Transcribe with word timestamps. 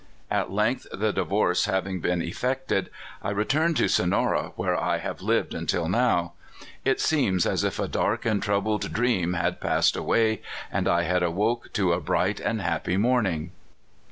At 0.31 0.49
length, 0.51 0.87
the 0.91 1.13
divorce 1.13 1.65
having 1.65 1.99
been 1.99 2.23
effected, 2.23 2.89
I 3.21 3.29
returned 3.29 3.77
to 3.77 3.87
Sonora, 3.87 4.51
where 4.55 4.75
I 4.75 4.97
have 4.97 5.21
lived 5.21 5.53
until 5.53 5.87
now. 5.87 6.33
It 6.83 6.99
seems 6.99 7.45
as 7.45 7.63
if 7.63 7.77
a 7.77 7.87
dark 7.87 8.25
and 8.25 8.41
troubled 8.41 8.91
dream 8.91 9.33
had 9.33 9.61
passed 9.61 9.95
away, 9.95 10.41
and 10.71 10.87
I 10.87 11.03
had 11.03 11.21
awoke 11.21 11.71
to 11.73 11.93
a 11.93 11.99
bright 11.99 12.39
and 12.39 12.63
happy 12.63 12.97
morning." 12.97 13.51